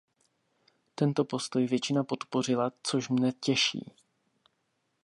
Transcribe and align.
Tento 0.95 1.25
postoj 1.25 1.65
většina 1.67 2.03
podpořila, 2.03 2.71
což 2.83 3.09
mne 3.09 3.31
těší. 3.31 3.91